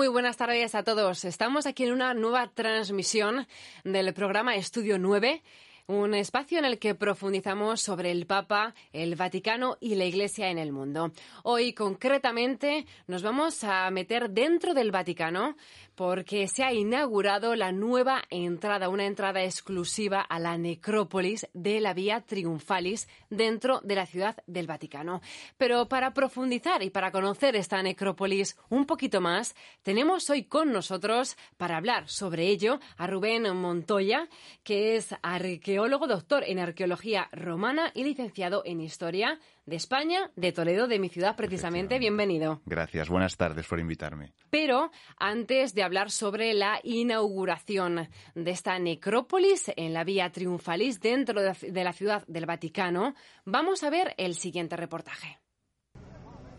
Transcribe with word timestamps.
Muy 0.00 0.08
buenas 0.08 0.38
tardes 0.38 0.74
a 0.74 0.82
todos. 0.82 1.26
Estamos 1.26 1.66
aquí 1.66 1.84
en 1.84 1.92
una 1.92 2.14
nueva 2.14 2.48
transmisión 2.48 3.46
del 3.84 4.14
programa 4.14 4.56
Estudio 4.56 4.98
9 4.98 5.42
un 5.90 6.14
espacio 6.14 6.60
en 6.60 6.64
el 6.64 6.78
que 6.78 6.94
profundizamos 6.94 7.80
sobre 7.80 8.12
el 8.12 8.24
Papa, 8.26 8.74
el 8.92 9.16
Vaticano 9.16 9.76
y 9.80 9.96
la 9.96 10.04
Iglesia 10.04 10.48
en 10.48 10.58
el 10.58 10.70
mundo. 10.70 11.10
Hoy 11.42 11.72
concretamente 11.72 12.86
nos 13.08 13.24
vamos 13.24 13.64
a 13.64 13.90
meter 13.90 14.30
dentro 14.30 14.72
del 14.72 14.92
Vaticano 14.92 15.56
porque 15.96 16.48
se 16.48 16.64
ha 16.64 16.72
inaugurado 16.72 17.54
la 17.56 17.72
nueva 17.72 18.22
entrada, 18.30 18.88
una 18.88 19.04
entrada 19.04 19.42
exclusiva 19.42 20.20
a 20.20 20.38
la 20.38 20.56
necrópolis 20.56 21.46
de 21.52 21.80
la 21.80 21.92
Vía 21.92 22.22
Triunfalis 22.22 23.06
dentro 23.28 23.80
de 23.82 23.96
la 23.96 24.06
ciudad 24.06 24.36
del 24.46 24.66
Vaticano. 24.66 25.20
Pero 25.58 25.88
para 25.88 26.14
profundizar 26.14 26.82
y 26.82 26.88
para 26.88 27.10
conocer 27.10 27.54
esta 27.56 27.82
necrópolis 27.82 28.56
un 28.70 28.86
poquito 28.86 29.20
más, 29.20 29.54
tenemos 29.82 30.30
hoy 30.30 30.44
con 30.44 30.72
nosotros 30.72 31.36
para 31.58 31.76
hablar 31.76 32.08
sobre 32.08 32.46
ello 32.46 32.78
a 32.96 33.06
Rubén 33.06 33.54
Montoya, 33.54 34.28
que 34.62 34.96
es 34.96 35.14
arqueólogo, 35.20 35.79
doctor 35.88 36.44
en 36.46 36.58
arqueología 36.58 37.28
romana 37.32 37.90
y 37.94 38.04
licenciado 38.04 38.62
en 38.64 38.80
historia 38.80 39.38
de 39.66 39.76
España, 39.76 40.30
de 40.36 40.52
Toledo, 40.52 40.86
de 40.88 40.98
mi 40.98 41.08
ciudad 41.08 41.36
precisamente. 41.36 41.98
Bienvenido. 41.98 42.60
Gracias, 42.66 43.08
buenas 43.08 43.36
tardes 43.36 43.66
por 43.66 43.80
invitarme. 43.80 44.32
Pero 44.50 44.90
antes 45.16 45.74
de 45.74 45.82
hablar 45.82 46.10
sobre 46.10 46.52
la 46.54 46.80
inauguración 46.82 48.08
de 48.34 48.50
esta 48.50 48.78
necrópolis 48.78 49.70
en 49.76 49.94
la 49.94 50.04
Vía 50.04 50.30
Triunfalis 50.30 51.00
dentro 51.00 51.40
de 51.40 51.84
la 51.84 51.92
ciudad 51.92 52.26
del 52.26 52.46
Vaticano, 52.46 53.14
vamos 53.44 53.82
a 53.82 53.90
ver 53.90 54.14
el 54.18 54.34
siguiente 54.34 54.76
reportaje. 54.76 55.38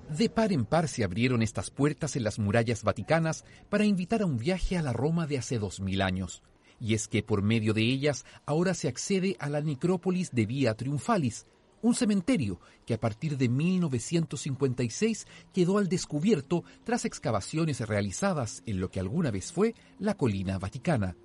De 0.10 0.30
par 0.30 0.52
en 0.52 0.66
par 0.66 0.90
se 0.90 1.06
abrieron 1.06 1.42
estas 1.42 1.70
puertas 1.70 2.18
en 2.18 2.26
las 2.26 2.38
murallas 2.38 2.84
vaticanas 2.84 3.46
para 3.70 3.86
invitar 3.86 4.22
a 4.24 4.26
un 4.26 4.38
viaje 4.38 4.78
a 4.78 4.82
la 4.82 4.92
Roma 4.92 5.26
de 5.26 5.38
hace 5.38 5.58
dos 5.58 5.80
mil 5.80 6.02
años. 6.02 6.44
Y 6.82 6.96
es 6.96 7.08
que 7.08 7.22
por 7.22 7.44
medio 7.44 7.74
de 7.74 7.84
ellas 7.84 8.26
ahora 8.46 8.74
se 8.74 8.88
accede 8.88 9.38
a 9.40 9.50
la 9.50 9.62
necrópolis 9.62 10.32
de 10.32 10.48
Vía 10.48 10.74
Triunfalis, 10.74 11.46
un 11.84 11.94
cementerio 11.94 12.60
que 12.88 12.96
a 12.96 13.00
partir 13.00 13.38
de 13.38 13.50
1956 13.50 15.28
quedó 15.54 15.78
al 15.78 15.88
descubierto 15.88 16.64
tras 16.84 17.06
excavaciones 17.06 17.88
realizadas 17.88 18.64
en 18.66 18.80
lo 18.80 18.90
que 18.90 19.00
alguna 19.00 19.30
vez 19.30 19.54
fue 19.54 19.76
la 20.00 20.16
colina 20.16 20.58
vaticana. 20.58 21.16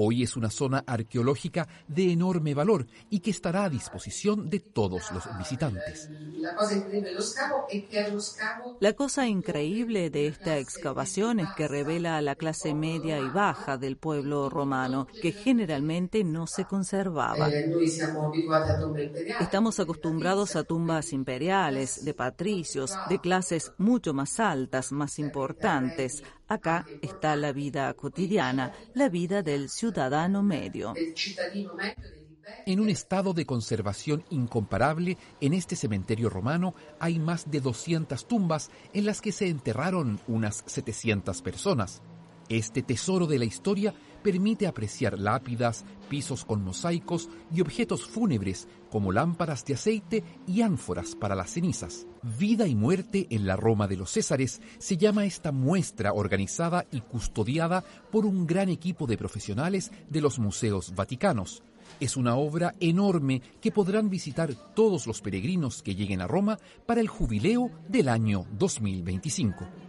Hoy 0.00 0.22
es 0.22 0.36
una 0.36 0.48
zona 0.48 0.84
arqueológica 0.86 1.66
de 1.88 2.12
enorme 2.12 2.54
valor 2.54 2.86
y 3.10 3.18
que 3.18 3.32
estará 3.32 3.64
a 3.64 3.68
disposición 3.68 4.48
de 4.48 4.60
todos 4.60 5.10
los 5.10 5.24
visitantes. 5.36 6.08
La 8.78 8.92
cosa 8.92 9.26
increíble 9.26 10.10
de 10.10 10.28
esta 10.28 10.56
excavación 10.56 11.40
es 11.40 11.48
que 11.56 11.66
revela 11.66 12.22
la 12.22 12.36
clase 12.36 12.74
media 12.74 13.18
y 13.18 13.28
baja 13.28 13.76
del 13.76 13.96
pueblo 13.96 14.48
romano, 14.48 15.08
que 15.20 15.32
generalmente 15.32 16.22
no 16.22 16.46
se 16.46 16.64
conservaba. 16.64 17.50
Estamos 19.40 19.80
acostumbrados 19.80 20.54
a 20.54 20.62
tumbas 20.62 21.12
imperiales, 21.12 22.04
de 22.04 22.14
patricios, 22.14 22.96
de 23.08 23.18
clases 23.18 23.72
mucho 23.78 24.14
más 24.14 24.38
altas, 24.38 24.92
más 24.92 25.18
importantes, 25.18 26.22
Acá 26.48 26.86
está 27.02 27.36
la 27.36 27.52
vida 27.52 27.92
cotidiana, 27.92 28.72
la 28.94 29.10
vida 29.10 29.42
del 29.42 29.68
ciudadano 29.68 30.42
medio. 30.42 30.94
En 32.64 32.80
un 32.80 32.88
estado 32.88 33.34
de 33.34 33.44
conservación 33.44 34.24
incomparable, 34.30 35.18
en 35.40 35.52
este 35.52 35.76
cementerio 35.76 36.30
romano 36.30 36.74
hay 36.98 37.18
más 37.18 37.50
de 37.50 37.60
200 37.60 38.26
tumbas 38.26 38.70
en 38.94 39.04
las 39.04 39.20
que 39.20 39.32
se 39.32 39.48
enterraron 39.48 40.20
unas 40.26 40.64
700 40.66 41.42
personas. 41.42 42.02
Este 42.48 42.82
tesoro 42.82 43.26
de 43.26 43.38
la 43.38 43.44
historia 43.44 43.94
permite 44.22 44.66
apreciar 44.66 45.18
lápidas, 45.18 45.84
pisos 46.08 46.44
con 46.44 46.62
mosaicos 46.62 47.28
y 47.52 47.60
objetos 47.60 48.06
fúnebres 48.06 48.68
como 48.90 49.12
lámparas 49.12 49.64
de 49.64 49.74
aceite 49.74 50.24
y 50.46 50.62
ánforas 50.62 51.14
para 51.14 51.34
las 51.34 51.50
cenizas. 51.50 52.06
Vida 52.38 52.66
y 52.66 52.74
muerte 52.74 53.26
en 53.30 53.46
la 53.46 53.56
Roma 53.56 53.86
de 53.86 53.96
los 53.96 54.10
Césares 54.10 54.60
se 54.78 54.96
llama 54.96 55.26
esta 55.26 55.52
muestra 55.52 56.12
organizada 56.12 56.86
y 56.90 57.00
custodiada 57.00 57.84
por 58.10 58.26
un 58.26 58.46
gran 58.46 58.68
equipo 58.68 59.06
de 59.06 59.18
profesionales 59.18 59.92
de 60.08 60.20
los 60.20 60.38
museos 60.38 60.94
vaticanos. 60.94 61.62
Es 62.00 62.16
una 62.16 62.36
obra 62.36 62.74
enorme 62.80 63.42
que 63.60 63.72
podrán 63.72 64.10
visitar 64.10 64.54
todos 64.74 65.06
los 65.06 65.20
peregrinos 65.20 65.82
que 65.82 65.94
lleguen 65.94 66.20
a 66.20 66.26
Roma 66.26 66.58
para 66.86 67.00
el 67.00 67.08
jubileo 67.08 67.70
del 67.88 68.08
año 68.08 68.46
2025. 68.52 69.87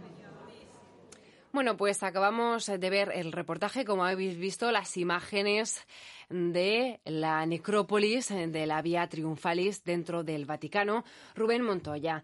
Bueno, 1.52 1.76
pues 1.76 2.04
acabamos 2.04 2.66
de 2.66 2.90
ver 2.90 3.10
el 3.12 3.32
reportaje, 3.32 3.84
como 3.84 4.04
habéis 4.04 4.38
visto, 4.38 4.70
las 4.70 4.96
imágenes 4.96 5.84
de 6.28 7.00
la 7.04 7.44
necrópolis 7.44 8.28
de 8.28 8.66
la 8.66 8.80
Vía 8.82 9.08
Triunfalis 9.08 9.82
dentro 9.82 10.22
del 10.22 10.46
Vaticano. 10.46 11.04
Rubén 11.34 11.62
Montoya, 11.62 12.22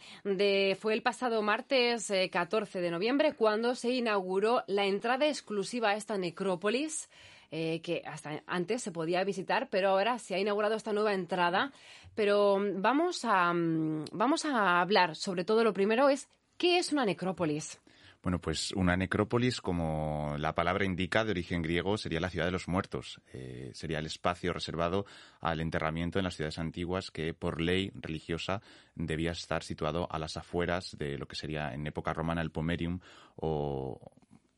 fue 0.79 0.95
el 0.95 1.03
pasado 1.03 1.43
martes 1.43 2.13
14 2.31 2.79
eh, 2.79 2.83
de 2.83 2.91
noviembre 2.93 3.33
cuando 3.33 3.75
se 3.75 3.91
inauguró 3.91 4.63
la 4.69 4.85
entrada 4.85 5.27
exclusiva 5.27 5.91
a 5.91 5.97
esta 5.97 6.17
necrópolis. 6.17 7.11
Eh, 7.53 7.81
que 7.81 8.03
hasta 8.05 8.43
antes 8.49 8.83
se 8.83 8.91
podía 8.91 9.23
visitar, 9.23 9.69
pero 9.71 9.91
ahora 9.91 10.19
se 10.19 10.35
ha 10.35 10.39
inaugurado 10.39 10.75
esta 10.75 10.93
nueva 10.93 11.15
entrada. 11.15 11.73
Pero 12.15 12.59
vamos 12.77 13.25
a, 13.25 13.53
mm, 13.53 14.07
vamos 14.13 14.45
a 14.45 14.81
hablar 14.81 15.15
sobre 15.15 15.45
todo 15.45 15.63
lo 15.63 15.73
primero 15.73 16.09
es, 16.09 16.29
¿qué 16.59 16.79
es 16.79 16.93
una 16.93 17.05
necrópolis? 17.05 17.81
Bueno, 18.27 18.41
pues 18.41 18.73
una 18.73 18.97
necrópolis, 18.97 19.61
como 19.61 20.35
la 20.37 20.53
palabra 20.53 20.85
indica, 20.85 21.25
de 21.25 21.31
origen 21.31 21.63
griego, 21.63 21.97
sería 21.97 22.19
la 22.19 22.29
ciudad 22.29 22.47
de 22.47 22.51
los 22.51 22.67
muertos. 22.67 23.21
Eh, 23.33 23.71
sería 23.73 24.01
el 24.01 24.07
espacio 24.07 24.53
reservado 24.53 25.07
al 25.41 25.61
enterramiento 25.61 26.19
en 26.19 26.25
las 26.25 26.35
ciudades 26.35 26.59
antiguas 26.59 27.13
que, 27.13 27.35
por 27.35 27.61
ley 27.61 27.93
religiosa, 27.95 28.63
debía 28.97 29.31
estar 29.31 29.63
situado 29.63 30.09
a 30.11 30.19
las 30.19 30.37
afueras 30.37 30.97
de 30.99 31.19
lo 31.19 31.29
que 31.29 31.37
sería 31.37 31.73
en 31.73 31.87
época 31.87 32.13
romana 32.13 32.43
el 32.43 32.51
pomerium 32.51 32.99
o 33.37 34.01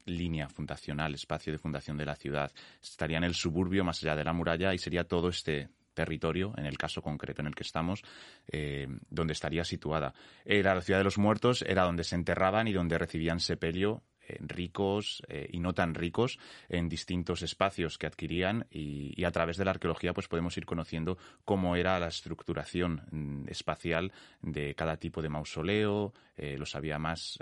línea 0.07 0.49
fundacional, 0.49 1.13
espacio 1.13 1.53
de 1.53 1.59
fundación 1.59 1.99
de 1.99 2.07
la 2.07 2.17
ciudad. 2.17 2.51
Estaría 2.83 3.19
en 3.19 3.25
el 3.25 3.35
suburbio 3.35 3.85
más 3.85 4.03
allá 4.03 4.17
de 4.17 4.25
la 4.25 4.33
muralla 4.33 4.73
y 4.73 4.79
sería 4.79 5.05
todo 5.05 5.29
este 5.29 5.69
territorio, 5.99 6.55
en 6.57 6.65
el 6.65 6.79
caso 6.79 7.03
concreto 7.03 7.43
en 7.43 7.49
el 7.49 7.57
que 7.57 7.65
estamos, 7.65 8.05
eh, 8.53 8.87
donde 9.11 9.33
estaría 9.33 9.65
situada. 9.65 10.15
Era 10.45 10.77
la 10.77 10.81
ciudad 10.81 11.01
de 11.01 11.05
los 11.05 11.19
muertos, 11.19 11.63
era 11.63 11.83
donde 11.83 12.05
se 12.05 12.15
enterraban 12.15 12.69
y 12.69 12.73
donde 12.73 12.99
recibían 12.99 13.41
sepelio 13.41 14.05
eh, 14.29 14.37
ricos 14.39 15.25
eh, 15.27 15.49
y 15.51 15.59
no 15.59 15.75
tan 15.75 15.95
ricos 15.95 16.39
en 16.69 16.89
distintos 16.89 17.43
espacios 17.43 17.99
que 17.99 18.07
adquirían 18.07 18.65
y, 18.71 19.25
a 19.25 19.33
través 19.33 19.57
de 19.57 19.65
la 19.65 19.73
arqueología 19.73 20.15
pues 20.15 20.29
podemos 20.29 20.57
ir 20.57 20.67
conociendo 20.67 21.19
cómo 21.45 21.75
era 21.75 21.99
la 21.99 22.07
estructuración 22.07 23.03
mm, 23.11 23.49
espacial 23.49 24.13
de 24.41 24.77
cada 24.77 24.99
tipo 24.99 25.21
de 25.21 25.31
mausoleo, 25.31 26.15
los 26.37 26.77
había 26.77 27.01
más 27.01 27.37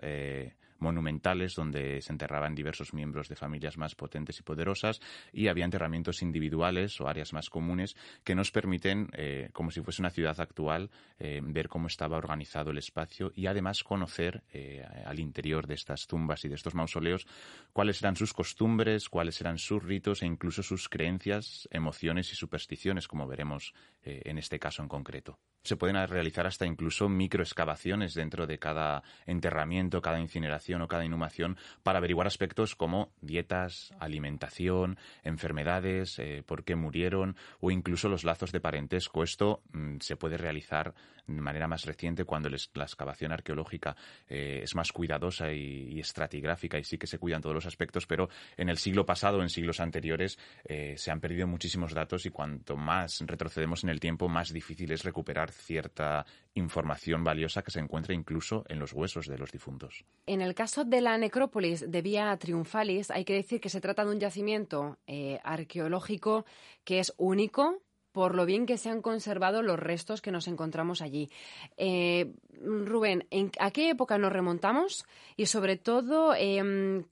monumentales 0.86 1.56
donde 1.56 2.00
se 2.00 2.12
enterraban 2.12 2.54
diversos 2.54 2.94
miembros 2.94 3.28
de 3.28 3.34
familias 3.34 3.76
más 3.76 3.96
potentes 3.96 4.38
y 4.38 4.42
poderosas 4.44 5.00
y 5.32 5.48
había 5.48 5.64
enterramientos 5.64 6.22
individuales 6.22 7.00
o 7.00 7.08
áreas 7.08 7.32
más 7.32 7.50
comunes 7.50 7.96
que 8.22 8.36
nos 8.36 8.52
permiten, 8.52 9.08
eh, 9.14 9.50
como 9.52 9.72
si 9.72 9.80
fuese 9.80 10.00
una 10.00 10.10
ciudad 10.10 10.40
actual, 10.40 10.90
eh, 11.18 11.40
ver 11.42 11.68
cómo 11.68 11.88
estaba 11.88 12.16
organizado 12.16 12.70
el 12.70 12.78
espacio 12.78 13.32
y 13.34 13.48
además 13.48 13.82
conocer 13.82 14.44
eh, 14.52 14.86
al 15.04 15.18
interior 15.18 15.66
de 15.66 15.74
estas 15.74 16.06
tumbas 16.06 16.44
y 16.44 16.48
de 16.48 16.54
estos 16.54 16.76
mausoleos 16.76 17.26
cuáles 17.72 18.00
eran 18.00 18.14
sus 18.14 18.32
costumbres, 18.32 19.08
cuáles 19.08 19.40
eran 19.40 19.58
sus 19.58 19.82
ritos 19.82 20.22
e 20.22 20.26
incluso 20.26 20.62
sus 20.62 20.88
creencias, 20.88 21.68
emociones 21.72 22.30
y 22.32 22.36
supersticiones, 22.36 23.08
como 23.08 23.26
veremos 23.26 23.74
en 24.02 24.38
este 24.38 24.60
caso 24.60 24.82
en 24.82 24.88
concreto 24.88 25.40
se 25.66 25.76
pueden 25.76 25.96
realizar 26.08 26.46
hasta 26.46 26.66
incluso 26.66 27.08
microexcavaciones 27.08 28.14
dentro 28.14 28.46
de 28.46 28.58
cada 28.58 29.02
enterramiento, 29.26 30.00
cada 30.00 30.20
incineración 30.20 30.82
o 30.82 30.88
cada 30.88 31.04
inhumación 31.04 31.56
para 31.82 31.98
averiguar 31.98 32.26
aspectos 32.26 32.74
como 32.74 33.10
dietas, 33.20 33.94
alimentación, 33.98 34.98
enfermedades, 35.24 36.18
eh, 36.18 36.42
por 36.46 36.64
qué 36.64 36.76
murieron 36.76 37.36
o 37.60 37.70
incluso 37.70 38.08
los 38.08 38.24
lazos 38.24 38.52
de 38.52 38.60
parentesco. 38.60 39.22
Esto 39.22 39.62
mm, 39.72 39.98
se 40.00 40.16
puede 40.16 40.36
realizar 40.36 40.94
de 41.26 41.40
manera 41.40 41.66
más 41.66 41.84
reciente 41.84 42.24
cuando 42.24 42.48
la 42.48 42.84
excavación 42.84 43.32
arqueológica 43.32 43.96
eh, 44.28 44.60
es 44.62 44.74
más 44.74 44.92
cuidadosa 44.92 45.52
y, 45.52 45.98
estratigráfica 45.98 46.78
y 46.78 46.84
sí 46.84 46.98
que 46.98 47.06
se 47.06 47.18
cuidan 47.18 47.42
todos 47.42 47.54
los 47.54 47.66
aspectos, 47.66 48.06
pero 48.06 48.28
en 48.56 48.68
el 48.68 48.78
siglo 48.78 49.04
pasado, 49.04 49.42
en 49.42 49.48
siglos 49.48 49.80
anteriores, 49.80 50.38
eh, 50.64 50.94
se 50.96 51.10
han 51.10 51.20
perdido 51.20 51.46
muchísimos 51.46 51.92
datos 51.92 52.26
y 52.26 52.30
cuanto 52.30 52.76
más 52.76 53.22
retrocedemos 53.26 53.82
en 53.82 53.90
el 53.90 54.00
tiempo, 54.00 54.28
más 54.28 54.52
difícil 54.52 54.92
es 54.92 55.04
recuperar 55.04 55.50
cierta 55.56 56.24
información 56.54 57.22
valiosa 57.24 57.62
que 57.62 57.70
se 57.70 57.80
encuentra 57.80 58.14
incluso 58.14 58.64
en 58.68 58.78
los 58.78 58.92
huesos 58.92 59.26
de 59.26 59.38
los 59.38 59.52
difuntos. 59.52 60.04
En 60.26 60.40
el 60.40 60.54
caso 60.54 60.84
de 60.84 61.00
la 61.00 61.18
necrópolis 61.18 61.90
de 61.90 62.02
Vía 62.02 62.36
Triunfalis, 62.36 63.10
hay 63.10 63.24
que 63.24 63.34
decir 63.34 63.60
que 63.60 63.68
se 63.68 63.80
trata 63.80 64.04
de 64.04 64.12
un 64.12 64.20
yacimiento 64.20 64.98
eh, 65.06 65.38
arqueológico 65.44 66.46
que 66.84 66.98
es 66.98 67.12
único, 67.18 67.82
por 68.12 68.34
lo 68.34 68.46
bien 68.46 68.64
que 68.64 68.78
se 68.78 68.88
han 68.88 69.02
conservado 69.02 69.62
los 69.62 69.78
restos 69.78 70.22
que 70.22 70.30
nos 70.30 70.48
encontramos 70.48 71.02
allí. 71.02 71.28
Eh, 71.76 72.32
Rubén, 72.62 73.26
¿a 73.58 73.70
qué 73.70 73.90
época 73.90 74.16
nos 74.16 74.32
remontamos? 74.32 75.04
Y 75.36 75.46
sobre 75.46 75.76
todo, 75.76 76.34
em, 76.34 77.04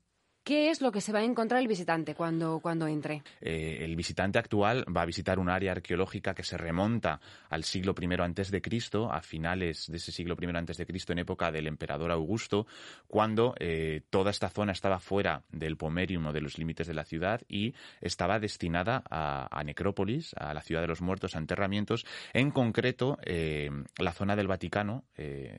¿Qué 0.45 0.69
es 0.69 0.83
lo 0.83 0.93
que 0.93 1.01
se 1.01 1.11
va 1.11 1.21
a 1.21 1.25
encontrar 1.25 1.63
el 1.63 1.69
visitante 1.69 2.15
cuando, 2.15 2.61
cuando 2.61 2.87
entre? 2.87 3.23
Eh, 3.41 3.79
el 3.81 3.97
visitante 3.97 4.39
actual 4.39 4.85
va 4.95 5.01
a 5.01 5.07
visitar 5.07 5.39
un 5.39 5.49
área 5.49 5.73
arqueológica 5.73 6.35
que 6.35 6.43
se 6.43 6.59
remonta 6.59 7.19
al 7.49 7.65
siglo 7.65 7.95
I 7.99 8.21
antes 8.21 8.51
de 8.51 8.61
Cristo, 8.61 9.11
a 9.11 9.23
finales 9.23 9.91
de 9.91 9.97
ese 9.97 10.13
siglo 10.13 10.37
I 10.39 10.55
antes 10.55 10.77
de 10.77 10.85
Cristo, 10.85 11.13
en 11.13 11.21
época 11.21 11.51
del 11.51 11.67
emperador 11.67 12.11
Augusto, 12.11 12.67
cuando 13.07 13.55
eh, 13.59 14.03
toda 14.11 14.31
esta 14.31 14.51
zona 14.51 14.73
estaba 14.73 15.01
fuera 15.01 15.43
del 15.51 15.79
pomerium 15.79 16.27
o 16.27 16.33
de 16.35 16.43
los 16.43 16.59
límites 16.59 16.87
de 16.89 16.95
la 16.95 17.07
ciudad 17.07 17.41
y 17.49 17.73
estaba 18.03 18.39
destinada 18.39 19.03
a, 19.09 19.65
necrópolis, 19.65 20.35
a 20.35 20.53
la 20.53 20.61
ciudad 20.61 20.83
de 20.83 20.89
los 20.89 21.01
muertos, 21.01 21.37
a 21.37 21.39
enterramientos. 21.39 22.05
En 22.35 22.51
concreto, 22.51 23.17
eh, 23.25 23.71
la 23.97 24.13
zona 24.13 24.37
del 24.37 24.49
Vaticano, 24.49 25.05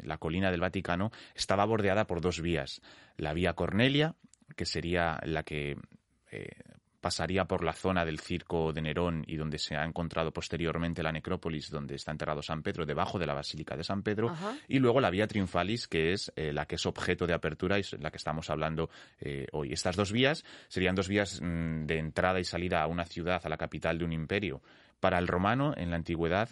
la 0.04 0.20
colina 0.20 0.52
del 0.52 0.62
Vaticano, 0.62 1.12
estaba 1.34 1.66
bordeada 1.66 2.06
por 2.06 2.22
dos 2.22 2.40
vías. 2.40 2.84
La 3.18 3.34
vía 3.34 3.54
Cornelia, 3.54 4.14
que 4.56 4.66
sería 4.66 5.20
la 5.24 5.44
que 5.44 5.78
eh, 6.32 6.50
pasaría 7.06 7.46
por 7.46 7.64
la 7.64 7.72
zona 7.72 8.04
del 8.04 8.20
circo 8.20 8.74
de 8.74 8.82
Nerón 8.82 9.24
y 9.28 9.36
donde 9.38 9.60
se 9.60 9.76
ha 9.76 9.86
encontrado 9.86 10.32
posteriormente 10.34 11.04
la 11.04 11.12
necrópolis 11.12 11.70
donde 11.70 11.94
está 11.94 12.12
enterrado 12.12 12.42
San 12.42 12.64
Pedro, 12.64 12.84
debajo 12.84 13.20
de 13.20 13.28
la 13.28 13.36
Basílica 13.36 13.78
de 13.78 13.84
San 13.84 14.02
Pedro, 14.02 14.36
y 14.68 14.80
luego 14.80 15.00
la 15.00 15.12
vía 15.12 15.28
Triunfalis, 15.28 15.88
que 15.88 16.14
es 16.14 16.34
eh, 16.36 16.52
la 16.52 16.66
que 16.66 16.78
es 16.78 16.86
objeto 16.88 17.28
de 17.28 17.36
apertura 17.36 17.78
y 17.78 17.82
es 17.82 17.94
la 18.00 18.10
que 18.10 18.18
estamos 18.18 18.50
hablando 18.50 18.90
eh, 19.20 19.46
hoy. 19.52 19.72
Estas 19.72 19.96
dos 19.96 20.12
vías 20.12 20.44
serían 20.68 20.96
dos 20.96 21.08
vías 21.08 21.40
mm, 21.44 21.86
de 21.86 22.00
entrada 22.00 22.40
y 22.40 22.44
salida 22.44 22.82
a 22.82 22.88
una 22.88 23.06
ciudad, 23.06 23.40
a 23.44 23.50
la 23.50 23.58
capital 23.58 24.00
de 24.00 24.06
un 24.06 24.12
imperio. 24.12 24.64
Para 25.00 25.20
el 25.20 25.28
romano, 25.28 25.76
en 25.78 25.92
la 25.92 25.98
antigüedad, 25.98 26.50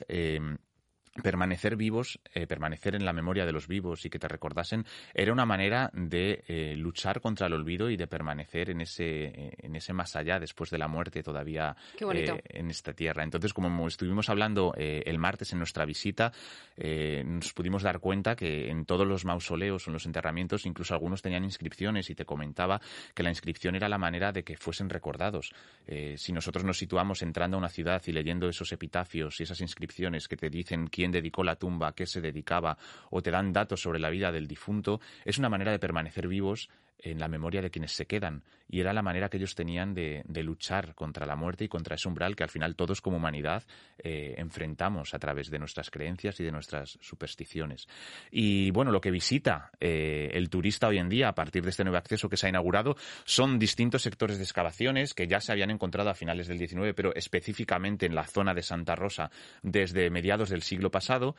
permanecer 1.21 1.75
vivos, 1.75 2.19
eh, 2.33 2.47
permanecer 2.47 2.95
en 2.95 3.05
la 3.05 3.13
memoria 3.13 3.45
de 3.45 3.51
los 3.51 3.67
vivos 3.67 4.05
y 4.05 4.09
que 4.09 4.17
te 4.17 4.27
recordasen, 4.27 4.85
era 5.13 5.31
una 5.31 5.45
manera 5.45 5.91
de 5.93 6.43
eh, 6.47 6.75
luchar 6.75 7.21
contra 7.21 7.47
el 7.47 7.53
olvido 7.53 7.89
y 7.89 7.97
de 7.97 8.07
permanecer 8.07 8.71
en 8.71 8.81
ese, 8.81 9.25
eh, 9.25 9.53
en 9.59 9.75
ese 9.75 9.93
más 9.93 10.15
allá 10.15 10.39
después 10.39 10.71
de 10.71 10.79
la 10.79 10.87
muerte 10.87 11.21
todavía 11.21 11.75
en 11.99 12.69
esta 12.69 12.93
tierra. 12.93 13.23
Entonces, 13.23 13.53
como 13.53 13.87
estuvimos 13.87 14.29
hablando 14.29 14.73
el 14.75 15.17
martes 15.19 15.51
en 15.53 15.59
nuestra 15.59 15.85
visita, 15.85 16.31
nos 16.77 17.53
pudimos 17.53 17.83
dar 17.83 17.99
cuenta 17.99 18.35
que 18.35 18.69
en 18.69 18.85
todos 18.85 19.05
los 19.07 19.25
mausoleos 19.25 19.85
o 19.87 19.89
en 19.89 19.93
los 19.93 20.05
enterramientos, 20.05 20.65
incluso 20.65 20.93
algunos 20.93 21.21
tenían 21.21 21.43
inscripciones 21.43 22.09
y 22.09 22.15
te 22.15 22.25
comentaba 22.25 22.81
que 23.13 23.23
la 23.23 23.29
inscripción 23.29 23.75
era 23.75 23.89
la 23.89 23.97
manera 23.97 24.31
de 24.31 24.43
que 24.43 24.57
fuesen 24.57 24.89
recordados. 24.89 25.53
si 26.15 26.31
nosotros 26.31 26.63
nos 26.63 26.77
situamos 26.77 27.21
entrando 27.21 27.57
a 27.57 27.59
una 27.59 27.69
ciudad 27.69 28.01
y 28.05 28.11
leyendo 28.11 28.47
esos 28.47 28.71
epitafios 28.71 29.39
y 29.39 29.43
esas 29.43 29.61
inscripciones 29.61 30.27
que 30.27 30.37
te 30.37 30.49
dicen 30.49 30.87
quién 30.87 31.02
quién 31.03 31.11
dedicó 31.11 31.43
la 31.43 31.57
tumba, 31.57 31.89
a 31.89 31.91
qué 31.91 32.05
se 32.05 32.21
dedicaba, 32.21 32.77
o 33.09 33.21
te 33.21 33.29
dan 33.29 33.51
datos 33.51 33.81
sobre 33.81 33.99
la 33.99 34.09
vida 34.09 34.31
del 34.31 34.47
difunto, 34.47 35.01
es 35.25 35.37
una 35.37 35.49
manera 35.49 35.73
de 35.73 35.79
permanecer 35.79 36.29
vivos 36.29 36.69
en 37.03 37.19
la 37.19 37.27
memoria 37.27 37.61
de 37.61 37.69
quienes 37.69 37.91
se 37.91 38.05
quedan. 38.05 38.43
Y 38.69 38.79
era 38.79 38.93
la 38.93 39.01
manera 39.01 39.29
que 39.29 39.37
ellos 39.37 39.53
tenían 39.55 39.93
de, 39.93 40.23
luchar 40.43 40.95
contra 40.95 41.25
la 41.25 41.35
muerte 41.35 41.65
y 41.65 41.67
contra 41.67 41.95
ese 41.95 42.07
umbral 42.07 42.35
que 42.35 42.43
al 42.43 42.49
final 42.49 42.75
todos 42.75 43.01
como 43.01 43.17
humanidad 43.17 43.63
eh, 43.99 44.33
enfrentamos 44.37 45.13
a 45.13 45.19
través 45.19 45.49
de 45.51 45.59
nuestras 45.59 45.91
creencias 45.91 46.39
y 46.39 46.43
de 46.43 46.51
nuestras 46.51 46.97
supersticiones. 47.01 47.87
Y 48.31 48.71
bueno, 48.71 48.91
lo 48.91 49.01
que 49.01 49.11
visita 49.11 49.71
eh, 49.79 50.31
el 50.33 50.49
turista 50.49 50.87
hoy 50.87 50.97
en 50.97 51.09
día 51.09 51.27
a 51.27 51.35
partir 51.35 51.63
de 51.63 51.69
este 51.69 51.83
nuevo 51.83 51.97
acceso 51.97 52.29
que 52.29 52.37
se 52.37 52.47
ha 52.47 52.49
inaugurado 52.49 52.95
son 53.25 53.59
distintos 53.59 54.01
sectores 54.01 54.37
de 54.37 54.43
excavaciones 54.43 55.13
que 55.13 55.27
ya 55.27 55.39
se 55.39 55.51
habían 55.51 55.69
encontrado 55.69 56.09
a 56.09 56.15
finales 56.15 56.47
del 56.47 56.57
XIX, 56.57 56.93
pero 56.95 57.13
específicamente 57.13 58.05
en 58.05 58.15
la 58.15 58.25
zona 58.25 58.53
de 58.53 58.63
Santa 58.63 58.95
Rosa 58.95 59.29
desde 59.61 60.09
mediados 60.09 60.49
del 60.49 60.63
siglo 60.63 60.89
pasado 60.89 61.35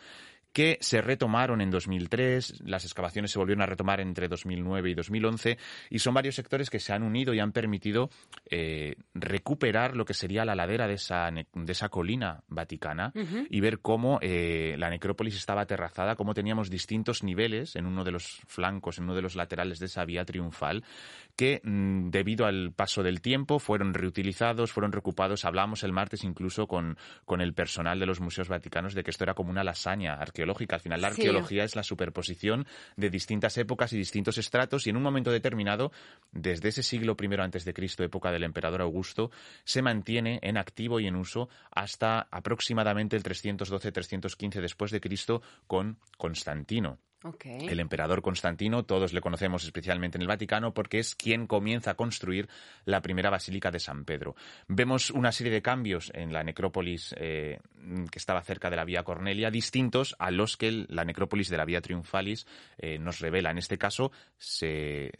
que 0.54 0.78
se 0.80 1.02
retomaron 1.02 1.60
en 1.60 1.70
2003, 1.70 2.62
las 2.64 2.84
excavaciones 2.84 3.32
se 3.32 3.40
volvieron 3.40 3.62
a 3.62 3.66
retomar 3.66 4.00
entre 4.00 4.28
2009 4.28 4.90
y 4.90 4.94
2011, 4.94 5.58
y 5.90 5.98
son 5.98 6.14
varios 6.14 6.36
sectores 6.36 6.70
que 6.70 6.78
se 6.78 6.92
han 6.92 7.02
unido 7.02 7.34
y 7.34 7.40
han 7.40 7.50
permitido 7.50 8.08
eh, 8.48 8.94
recuperar 9.14 9.96
lo 9.96 10.04
que 10.04 10.14
sería 10.14 10.44
la 10.44 10.54
ladera 10.54 10.86
de 10.86 10.94
esa, 10.94 11.28
de 11.30 11.72
esa 11.72 11.88
colina 11.88 12.44
vaticana 12.46 13.12
y 13.50 13.60
ver 13.60 13.80
cómo 13.80 14.20
eh, 14.22 14.76
la 14.78 14.90
necrópolis 14.90 15.34
estaba 15.34 15.62
aterrazada, 15.62 16.14
cómo 16.14 16.34
teníamos 16.34 16.70
distintos 16.70 17.24
niveles 17.24 17.74
en 17.74 17.86
uno 17.86 18.04
de 18.04 18.12
los 18.12 18.40
flancos, 18.46 18.98
en 18.98 19.04
uno 19.04 19.16
de 19.16 19.22
los 19.22 19.34
laterales 19.34 19.80
de 19.80 19.86
esa 19.86 20.04
vía 20.04 20.24
triunfal, 20.24 20.84
que 21.36 21.60
mm, 21.62 22.10
debido 22.10 22.46
al 22.46 22.72
paso 22.72 23.02
del 23.02 23.20
tiempo 23.20 23.58
fueron 23.58 23.94
reutilizados, 23.94 24.72
fueron 24.72 24.92
reocupados. 24.92 25.44
Hablamos 25.44 25.82
el 25.84 25.92
martes 25.92 26.24
incluso 26.24 26.66
con, 26.66 26.96
con 27.24 27.40
el 27.40 27.54
personal 27.54 27.98
de 27.98 28.06
los 28.06 28.20
museos 28.20 28.48
vaticanos 28.48 28.94
de 28.94 29.02
que 29.02 29.10
esto 29.10 29.24
era 29.24 29.34
como 29.34 29.50
una 29.50 29.64
lasaña 29.64 30.14
arqueológica 30.14 30.76
al 30.76 30.80
final 30.80 31.00
la 31.00 31.08
arqueología 31.08 31.64
es 31.64 31.76
la 31.76 31.82
superposición 31.82 32.66
de 32.96 33.10
distintas 33.10 33.56
épocas 33.58 33.92
y 33.92 33.96
distintos 33.96 34.38
estratos 34.38 34.86
y 34.86 34.90
en 34.90 34.96
un 34.96 35.02
momento 35.02 35.30
determinado, 35.30 35.92
desde 36.32 36.68
ese 36.68 36.82
siglo 36.82 37.16
I 37.20 37.34
antes 37.38 37.64
de 37.64 37.74
Cristo, 37.74 38.04
época 38.04 38.30
del 38.30 38.44
emperador 38.44 38.82
Augusto, 38.82 39.30
se 39.64 39.82
mantiene 39.82 40.38
en 40.42 40.56
activo 40.56 41.00
y 41.00 41.06
en 41.06 41.16
uso 41.16 41.48
hasta 41.70 42.28
aproximadamente 42.30 43.16
el 43.16 43.22
312-315 43.22 44.60
después 44.60 44.90
de 44.90 45.00
Cristo 45.00 45.42
con 45.66 45.98
Constantino. 46.16 46.98
El 47.70 47.80
emperador 47.80 48.20
Constantino, 48.20 48.84
todos 48.84 49.14
le 49.14 49.22
conocemos 49.22 49.64
especialmente 49.64 50.18
en 50.18 50.22
el 50.22 50.28
Vaticano 50.28 50.74
porque 50.74 50.98
es 50.98 51.14
quien 51.14 51.46
comienza 51.46 51.92
a 51.92 51.94
construir 51.94 52.50
la 52.84 53.00
primera 53.00 53.30
basílica 53.30 53.70
de 53.70 53.80
San 53.80 54.04
Pedro. 54.04 54.36
Vemos 54.68 55.10
una 55.10 55.32
serie 55.32 55.50
de 55.50 55.62
cambios 55.62 56.12
en 56.14 56.34
la 56.34 56.44
necrópolis 56.44 57.14
eh, 57.18 57.60
que 58.10 58.18
estaba 58.18 58.42
cerca 58.42 58.68
de 58.68 58.76
la 58.76 58.84
Vía 58.84 59.04
Cornelia, 59.04 59.50
distintos 59.50 60.14
a 60.18 60.30
los 60.30 60.58
que 60.58 60.84
la 60.88 61.06
necrópolis 61.06 61.48
de 61.48 61.56
la 61.56 61.64
Vía 61.64 61.80
Triunfalis 61.80 62.46
eh, 62.76 62.98
nos 62.98 63.20
revela. 63.20 63.50
En 63.50 63.58
este 63.58 63.78
caso, 63.78 64.12
se, 64.36 65.12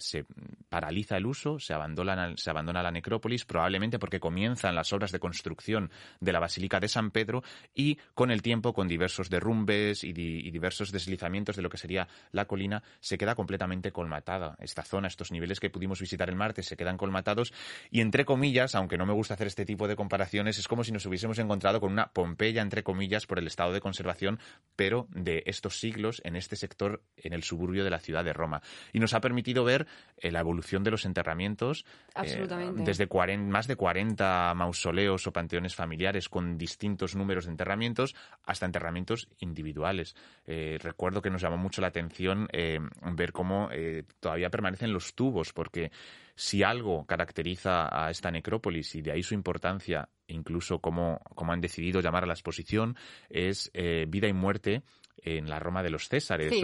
paraliza 0.69 1.17
el 1.17 1.25
uso, 1.25 1.59
se 1.59 1.73
abandona, 1.73 2.35
se 2.37 2.51
abandona 2.51 2.83
la 2.83 2.91
necrópolis, 2.91 3.47
probablemente 3.47 3.99
porque 3.99 4.21
comienzan 4.21 4.75
las 4.75 4.93
obras 4.93 5.11
de 5.11 5.21
construcción 5.21 5.91
de 6.21 6.33
la 6.33 6.41
Basílica 6.41 6.81
de 6.81 6.89
San 6.89 7.11
Pedro 7.13 7.43
y 7.75 7.97
con 8.13 8.31
el 8.31 8.43
tiempo, 8.43 8.75
con 8.75 8.89
diversos 8.89 9.31
derrumbes 9.31 10.05
y 10.05 10.13
diversos 10.13 10.93
deslizamientos 10.93 11.57
de 11.57 11.63
lo 11.63 11.71
que 11.71 11.79
sería 11.79 11.94
la 12.33 12.45
colina, 12.47 12.83
se 13.01 13.19
queda 13.19 13.35
completamente 13.35 13.93
colmatada. 13.93 14.57
Esta 14.61 14.83
zona, 14.83 15.09
estos 15.09 15.33
niveles 15.33 15.61
que 15.61 15.71
pudimos 15.71 16.01
visitar 16.01 16.29
el 16.29 16.37
martes, 16.37 16.67
se 16.67 16.77
quedan 16.77 16.97
colmatados 16.97 17.53
y, 17.91 18.01
entre 18.01 18.25
comillas, 18.25 18.75
aunque 18.75 18.99
no 18.99 19.07
me 19.07 19.13
gusta 19.13 19.35
hacer 19.35 19.47
este 19.47 19.65
tipo 19.65 19.89
de 19.89 19.97
comparaciones, 19.97 20.59
es 20.59 20.69
como 20.69 20.85
si 20.85 20.93
nos 20.93 21.07
hubiésemos 21.07 21.39
encontrado 21.39 21.81
con 21.81 21.93
una 21.93 22.07
Pompeya, 22.13 22.63
entre 22.63 22.83
comillas, 22.83 23.27
por 23.27 23.39
el 23.39 23.47
estado 23.47 23.73
de 23.73 23.81
conservación, 23.81 24.39
pero 24.77 25.09
de 25.11 25.43
estos 25.47 25.79
siglos 25.79 26.21
en 26.25 26.37
este 26.37 26.57
sector, 26.57 27.03
en 27.17 27.33
el 27.33 27.43
suburbio 27.43 27.85
de 27.85 27.91
la 27.91 27.99
ciudad 27.99 28.25
de 28.25 28.33
Roma. 28.33 28.63
Y 28.93 29.01
nos 29.01 29.15
ha 29.15 29.21
permitido 29.21 29.65
ver 29.65 29.87
eh, 30.19 30.31
la 30.31 30.41
evolución 30.41 30.85
de 30.85 30.91
los 30.91 31.05
enterramientos 31.05 31.85
eh, 32.23 32.47
desde 32.77 33.09
más 33.39 33.67
de 33.67 33.77
40 33.77 34.55
mausoleos 34.55 35.27
o 35.27 35.33
panteones 35.33 35.75
familiares 35.75 36.29
con 36.29 36.59
distintos 36.59 37.15
números 37.15 37.47
de 37.47 37.53
enterramientos 37.53 38.15
hasta 38.45 38.67
enterramientos 38.67 39.29
individuales. 39.39 40.15
Eh, 40.47 40.79
recuerdo 40.83 41.23
que 41.23 41.31
nos 41.31 41.43
llamó 41.43 41.57
mucho 41.57 41.81
la 41.81 41.84
atención 41.89 42.49
eh, 42.53 42.79
ver 43.13 43.33
cómo 43.33 43.69
eh, 43.73 44.05
todavía 44.21 44.51
permanecen 44.51 44.93
los 44.93 45.15
tubos, 45.15 45.53
porque 45.53 45.91
si 46.35 46.63
algo 46.63 47.07
caracteriza 47.07 47.89
a 47.91 48.11
esta 48.11 48.31
necrópolis 48.31 48.95
y 48.95 49.03
de 49.03 49.13
ahí 49.13 49.23
su 49.23 49.35
importancia, 49.35 50.09
incluso 50.27 50.81
como, 50.81 51.21
como 51.35 51.53
han 51.53 51.61
decidido 51.61 52.01
llamar 52.01 52.25
a 52.25 52.27
la 52.27 52.35
exposición, 52.35 52.97
es 53.29 53.71
eh, 53.75 54.07
vida 54.09 54.29
y 54.29 54.33
muerte 54.33 54.83
en 55.25 55.49
la 55.49 55.59
Roma 55.59 55.83
de 55.83 55.91
los 55.91 56.09
Césares. 56.09 56.55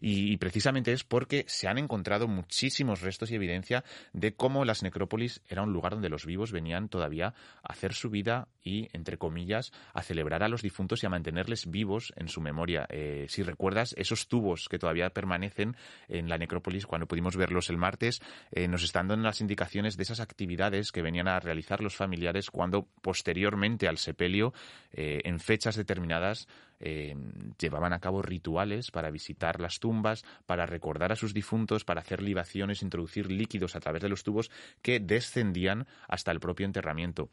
y, 0.00 0.36
precisamente 0.36 0.92
es 0.92 1.04
porque 1.04 1.44
se 1.48 1.68
han 1.68 1.78
encontrado 1.78 2.28
muchísimos 2.28 3.00
restos 3.00 3.30
y 3.30 3.36
evidencia 3.36 3.84
de 4.12 4.34
cómo 4.34 4.64
las 4.64 4.82
necrópolis 4.82 5.40
era 5.48 5.62
un 5.62 5.72
lugar 5.72 5.92
donde 5.92 6.08
los 6.08 6.26
vivos 6.26 6.52
venían 6.52 6.88
todavía 6.88 7.34
a 7.62 7.72
hacer 7.72 7.94
su 7.94 8.10
vida 8.10 8.48
y, 8.62 8.88
entre 8.92 9.18
comillas, 9.18 9.72
a 9.94 10.02
celebrar 10.02 10.42
a 10.42 10.48
los 10.48 10.62
difuntos 10.62 11.02
y 11.02 11.06
a 11.06 11.10
mantenerles 11.10 11.70
vivos 11.70 12.12
en 12.16 12.28
su 12.28 12.40
memoria. 12.40 12.86
Eh, 12.88 13.26
si 13.28 13.42
recuerdas, 13.42 13.94
esos 13.98 14.28
tubos 14.28 14.68
que 14.68 14.78
todavía 14.78 15.10
permanecen 15.10 15.76
en 16.08 16.28
la 16.28 16.38
necrópolis, 16.38 16.86
cuando 16.86 17.06
pudimos 17.06 17.36
verlos 17.36 17.70
el 17.70 17.78
martes, 17.78 18.20
eh, 18.50 18.68
nos 18.68 18.82
están 18.82 19.08
dando 19.08 19.24
las 19.24 19.40
indicaciones 19.40 19.96
de 19.96 20.02
esas 20.02 20.20
actividades 20.20 20.92
que 20.92 21.02
venían 21.02 21.28
a 21.28 21.40
realizar 21.40 21.82
los 21.82 21.96
familiares 21.96 22.50
cuando 22.50 22.88
posteriormente 23.00 23.88
al 23.88 23.98
sepelio, 23.98 24.52
eh, 24.92 25.20
en 25.24 25.40
fechas 25.40 25.76
determinadas, 25.76 26.48
eh, 26.82 27.16
llevaban 27.58 27.92
a 27.92 28.00
cabo 28.00 28.22
rituales 28.22 28.90
para 28.90 29.10
visitar 29.10 29.60
las 29.60 29.78
tumbas, 29.78 30.24
para 30.46 30.66
recordar 30.66 31.12
a 31.12 31.16
sus 31.16 31.32
difuntos, 31.32 31.84
para 31.84 32.00
hacer 32.00 32.20
libaciones, 32.20 32.82
introducir 32.82 33.30
líquidos 33.30 33.76
a 33.76 33.80
través 33.80 34.02
de 34.02 34.08
los 34.08 34.24
tubos 34.24 34.50
que 34.82 35.00
descendían 35.00 35.86
hasta 36.08 36.32
el 36.32 36.40
propio 36.40 36.66
enterramiento. 36.66 37.30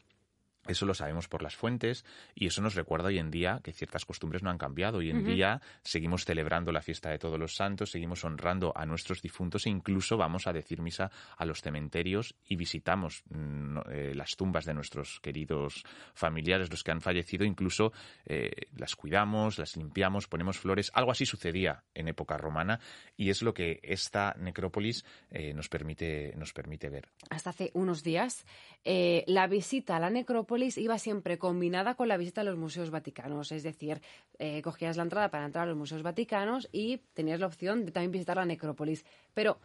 Eso 0.70 0.86
lo 0.86 0.94
sabemos 0.94 1.26
por 1.26 1.42
las 1.42 1.56
fuentes 1.56 2.04
y 2.32 2.46
eso 2.46 2.62
nos 2.62 2.76
recuerda 2.76 3.08
hoy 3.08 3.18
en 3.18 3.32
día 3.32 3.60
que 3.64 3.72
ciertas 3.72 4.04
costumbres 4.04 4.44
no 4.44 4.50
han 4.50 4.58
cambiado. 4.58 4.98
Hoy 4.98 5.10
en 5.10 5.24
día 5.24 5.60
seguimos 5.82 6.24
celebrando 6.24 6.70
la 6.70 6.80
fiesta 6.80 7.10
de 7.10 7.18
todos 7.18 7.40
los 7.40 7.56
santos, 7.56 7.90
seguimos 7.90 8.24
honrando 8.24 8.72
a 8.76 8.86
nuestros 8.86 9.20
difuntos 9.20 9.66
e 9.66 9.70
incluso 9.70 10.16
vamos 10.16 10.46
a 10.46 10.52
decir 10.52 10.80
misa 10.80 11.10
a 11.36 11.44
los 11.44 11.60
cementerios 11.60 12.36
y 12.46 12.54
visitamos 12.54 13.24
mm, 13.30 13.78
eh, 13.90 14.12
las 14.14 14.36
tumbas 14.36 14.64
de 14.64 14.72
nuestros 14.72 15.18
queridos 15.18 15.84
familiares, 16.14 16.70
los 16.70 16.84
que 16.84 16.92
han 16.92 17.00
fallecido, 17.00 17.44
incluso 17.44 17.92
eh, 18.24 18.52
las 18.76 18.94
cuidamos, 18.94 19.58
las 19.58 19.76
limpiamos, 19.76 20.28
ponemos 20.28 20.56
flores. 20.56 20.92
Algo 20.94 21.10
así 21.10 21.26
sucedía 21.26 21.82
en 21.94 22.06
época 22.06 22.36
romana 22.36 22.78
y 23.16 23.30
es 23.30 23.42
lo 23.42 23.52
que 23.52 23.80
esta 23.82 24.36
necrópolis 24.38 25.04
eh, 25.32 25.52
nos, 25.52 25.68
permite, 25.68 26.32
nos 26.36 26.52
permite 26.52 26.88
ver. 26.90 27.08
Hasta 27.28 27.50
hace 27.50 27.72
unos 27.74 28.04
días, 28.04 28.46
la 28.84 29.48
visita 29.48 29.96
a 29.96 30.00
la 30.00 30.10
necrópolis 30.10 30.59
iba 30.62 30.98
siempre 30.98 31.38
combinada 31.38 31.94
con 31.94 32.08
la 32.08 32.16
visita 32.16 32.40
a 32.40 32.44
los 32.44 32.56
museos 32.56 32.90
vaticanos, 32.90 33.52
es 33.52 33.62
decir, 33.62 34.00
eh, 34.38 34.62
cogías 34.62 34.96
la 34.96 35.02
entrada 35.02 35.30
para 35.30 35.46
entrar 35.46 35.64
a 35.64 35.70
los 35.70 35.76
museos 35.76 36.02
vaticanos 36.02 36.68
y 36.72 36.98
tenías 37.14 37.40
la 37.40 37.46
opción 37.46 37.84
de 37.84 37.92
también 37.92 38.12
visitar 38.12 38.36
la 38.36 38.44
necrópolis. 38.44 39.04
Pero 39.34 39.58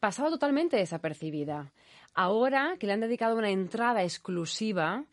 pasaba 0.00 0.30
totalmente 0.30 0.76
desapercibida. 0.76 1.72
Ahora 2.14 2.76
que 2.78 2.86
le 2.86 2.92
han 2.92 3.00
dedicado 3.00 3.36
una 3.36 3.50
entrada 3.50 4.02
exclusiva 4.02 5.04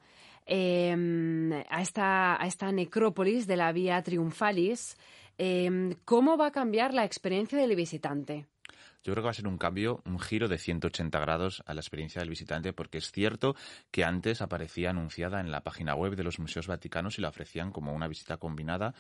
em, 0.46 1.52
a, 1.70 1.82
esta, 1.82 2.42
a 2.42 2.48
esta 2.48 2.72
necrópolis 2.72 3.48
de 3.48 3.58
la 3.58 3.72
Vía 3.72 4.02
Triunfalis, 4.02 4.98
em, 5.38 5.96
¿cómo 6.06 6.38
va 6.38 6.48
a 6.48 6.52
cambiar 6.52 6.94
la 6.94 7.06
experiencia 7.06 7.58
del 7.58 7.76
visitante? 7.76 8.46
Yo 9.04 9.12
creo 9.12 9.24
que 9.24 9.26
va 9.26 9.32
a 9.32 9.34
ser 9.34 9.48
un 9.48 9.58
cambio, 9.58 10.02
un 10.06 10.18
giro 10.18 10.48
de 10.48 10.58
180 10.58 11.20
grados 11.20 11.62
a 11.66 11.74
la 11.74 11.82
experiencia 11.82 12.20
del 12.20 12.30
visitante, 12.30 12.72
porque 12.72 13.00
es 13.00 13.12
cierto 13.12 13.56
que 13.92 14.06
antes 14.06 14.42
aparecía 14.42 14.92
anunciada 14.92 15.42
en 15.42 15.52
la 15.52 15.62
página 15.62 15.94
web 15.94 16.16
de 16.16 16.24
los 16.24 16.40
museos 16.40 16.68
vaticanos 16.68 17.18
y 17.18 17.22
la 17.22 17.30
ofrecían 17.30 17.72
como 17.72 17.94
una 17.94 18.08
visita 18.08 18.38
combinada 18.38 18.94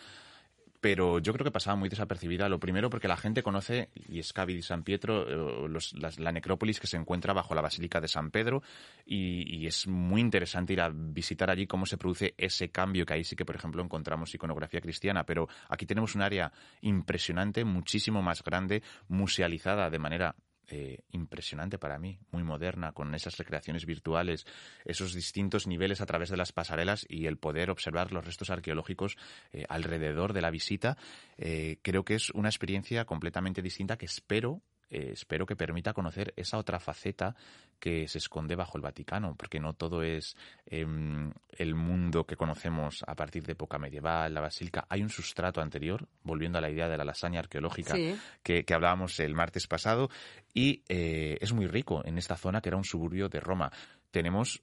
pero 0.83 1.19
yo 1.19 1.31
creo 1.31 1.45
que 1.45 1.51
pasaba 1.51 1.77
muy 1.77 1.87
desapercibida. 1.87 2.49
Lo 2.49 2.59
primero 2.59 2.89
porque 2.89 3.07
la 3.07 3.15
gente 3.15 3.41
conoce 3.41 3.87
y 4.09 4.21
Scavi 4.21 4.55
y 4.55 4.61
San 4.61 4.83
Pietro, 4.83 5.65
eh, 5.65 5.79
la 6.17 6.31
necrópolis 6.33 6.81
que 6.81 6.87
se 6.87 6.97
encuentra 6.97 7.31
bajo 7.31 7.55
la 7.55 7.61
Basílica 7.61 8.01
de 8.01 8.09
San 8.09 8.31
Pedro 8.31 8.61
y, 9.05 9.65
es 9.65 9.87
muy 9.87 10.19
interesante 10.19 10.73
ir 10.73 10.81
a 10.81 10.91
visitar 10.93 11.49
allí 11.49 11.67
cómo 11.67 11.85
se 11.85 11.97
produce 11.97 12.33
ese 12.37 12.69
cambio 12.69 13.05
que 13.05 13.13
ahí 13.13 13.23
sí 13.23 13.37
que, 13.37 13.45
por 13.45 13.55
ejemplo, 13.55 13.81
encontramos 13.81 14.35
iconografía 14.35 14.81
cristiana, 14.81 15.25
pero 15.25 15.47
aquí 15.69 15.85
tenemos 15.85 16.15
un 16.15 16.21
área 16.21 16.51
impresionante, 16.81 17.63
muchísimo 17.63 18.21
más 18.21 18.43
grande, 18.43 18.83
musealizada 19.07 19.89
de 19.89 19.99
manera 19.99 20.35
eh, 20.70 21.00
impresionante 21.12 21.77
para 21.77 22.00
mí, 22.00 22.20
muy 22.32 22.43
moderna, 22.43 22.93
con 22.93 23.13
esas 23.15 23.38
recreaciones 23.38 23.86
virtuales, 23.86 24.46
esos 24.86 25.13
distintos 25.13 25.67
niveles 25.67 26.01
a 26.01 26.05
través 26.05 26.29
de 26.29 26.38
las 26.38 26.51
pasarelas 26.51 27.05
y 27.10 27.25
el 27.25 27.38
poder 27.38 27.70
observar 27.70 28.12
los 28.12 28.25
restos 28.25 28.50
arqueológicos 28.50 29.17
eh, 29.51 29.65
alrededor 29.70 30.34
de 30.34 30.41
la 30.41 30.51
visita, 30.51 30.98
eh, 31.38 31.77
creo 31.82 32.03
que 32.05 32.15
es 32.15 32.29
una 32.32 32.50
experiencia 32.50 33.05
completamente 33.05 33.62
distinta 33.62 33.98
que 33.98 34.05
espero 34.05 34.62
eh, 34.93 35.09
espero 35.13 35.47
que 35.47 35.55
permita 35.55 35.91
conocer 35.91 36.33
esa 36.35 36.59
otra 36.59 36.79
faceta 36.79 37.35
que 37.79 38.07
se 38.07 38.19
esconde 38.19 38.55
bajo 38.55 38.77
el 38.77 38.83
Vaticano, 38.83 39.35
porque 39.35 39.59
no 39.59 39.73
todo 39.73 40.03
es 40.03 40.38
em, 40.67 41.31
el 41.50 41.73
mundo 41.73 42.25
que 42.25 42.35
conocemos 42.35 43.03
a 43.07 43.15
partir 43.15 43.43
de 43.43 43.53
época 43.53 43.79
medieval, 43.79 44.31
la 44.31 44.41
basílica. 44.41 44.85
Hay 44.89 45.01
un 45.01 45.09
sustrato 45.09 45.62
anterior, 45.62 46.07
volviendo 46.21 46.59
a 46.59 46.62
la 46.62 46.69
idea 46.69 46.88
de 46.88 46.97
la 46.97 47.05
lasaña 47.05 47.39
arqueológica 47.39 47.95
que, 48.43 48.63
hablábamos 48.71 49.19
el 49.19 49.33
martes 49.33 49.65
pasado, 49.65 50.12
y 50.53 50.83
eh, 50.88 51.39
es 51.41 51.53
muy 51.53 51.65
rico 51.65 52.03
en 52.05 52.19
esta 52.19 52.38
zona 52.38 52.62
que 52.62 52.69
era 52.69 52.77
un 52.77 52.83
suburbio 52.83 53.29
de 53.29 53.39
Roma. 53.39 53.71
Tenemos 54.12 54.62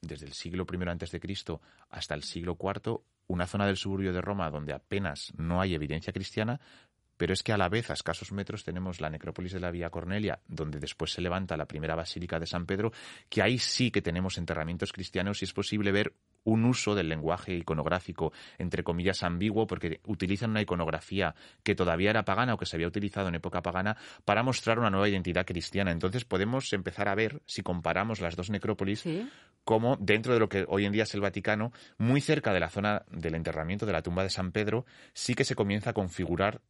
desde 0.00 0.24
el 0.24 0.32
siglo 0.32 0.64
I 0.72 0.88
antes 0.88 1.10
de 1.10 1.20
Cristo 1.20 1.60
hasta 1.90 2.14
el 2.14 2.22
siglo 2.22 2.56
IV 2.58 3.02
una 3.26 3.46
zona 3.46 3.66
del 3.66 3.76
suburbio 3.76 4.12
de 4.12 4.20
Roma 4.20 4.50
donde 4.50 4.72
apenas 4.74 5.32
no 5.36 5.60
hay 5.60 5.74
evidencia 5.74 6.12
cristiana, 6.12 6.60
pero 7.16 7.32
es 7.32 7.42
que 7.42 7.52
a 7.52 7.58
la 7.58 7.68
vez, 7.68 7.90
a 7.90 7.94
escasos 7.94 8.32
metros, 8.32 8.64
tenemos 8.64 9.00
la 9.00 9.10
necrópolis 9.10 9.52
de 9.52 9.60
la 9.60 9.70
Vía 9.70 9.90
Cornelia, 9.90 10.40
donde 10.46 10.78
después 10.78 11.12
se 11.12 11.20
levanta 11.20 11.56
la 11.56 11.66
primera 11.66 11.94
basílica 11.94 12.38
de 12.38 12.46
San 12.46 12.66
Pedro, 12.66 12.92
que 13.28 13.42
ahí 13.42 13.58
sí 13.58 13.90
que 13.90 14.02
tenemos 14.02 14.38
enterramientos 14.38 14.92
cristianos 14.92 15.42
y 15.42 15.44
es 15.44 15.52
posible 15.52 15.92
ver 15.92 16.14
un 16.44 16.64
uso 16.64 16.94
del 16.94 17.08
lenguaje 17.08 17.54
iconográfico, 17.54 18.32
entre 18.58 18.84
comillas, 18.84 19.22
ambiguo, 19.22 19.66
porque 19.66 20.00
utilizan 20.06 20.50
una 20.50 20.62
iconografía 20.62 21.34
que 21.62 21.74
todavía 21.74 22.10
era 22.10 22.24
pagana 22.24 22.54
o 22.54 22.58
que 22.58 22.66
se 22.66 22.76
había 22.76 22.86
utilizado 22.86 23.28
en 23.28 23.34
época 23.34 23.62
pagana 23.62 23.96
para 24.24 24.42
mostrar 24.42 24.78
una 24.78 24.90
nueva 24.90 25.08
identidad 25.08 25.46
cristiana. 25.46 25.90
Entonces 25.90 26.24
podemos 26.24 26.72
empezar 26.72 27.08
a 27.08 27.14
ver, 27.14 27.42
si 27.46 27.62
comparamos 27.62 28.20
las 28.20 28.36
dos 28.36 28.50
necrópolis, 28.50 29.04
cómo 29.64 29.96
dentro 29.98 30.34
de 30.34 30.40
lo 30.40 30.48
que 30.48 30.66
hoy 30.68 30.84
en 30.84 30.92
día 30.92 31.04
es 31.04 31.14
el 31.14 31.20
Vaticano, 31.22 31.72
muy 31.98 32.20
cerca 32.20 32.52
de 32.52 32.60
la 32.60 32.68
zona 32.68 33.04
del 33.10 33.34
enterramiento 33.34 33.86
de 33.86 33.92
la 33.92 34.02
tumba 34.02 34.22
de 34.22 34.30
San 34.30 34.52
Pedro, 34.52 34.84
sí 35.14 35.34
que 35.34 35.44
se 35.44 35.54
comienza 35.54 35.90
a 35.90 35.94
configurar 35.94 36.60